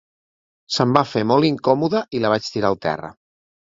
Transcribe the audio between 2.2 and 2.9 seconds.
la vaig tirar a